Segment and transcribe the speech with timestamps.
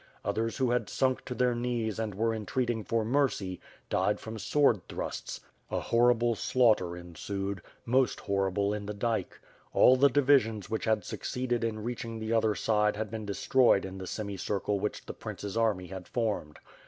[0.25, 2.09] Others who had sunk to their 390 WITH FIRE AND SWORD.
[2.09, 5.39] knees and were entreating for mercy, died from sword thrusts.
[5.69, 9.39] A horrible slaughter ensued; most horrible in the dike.
[9.73, 13.99] All the divisions which had succeeded in reaching the other side had been destroyed in
[13.99, 16.57] the semicircle which the Prince's army had formed.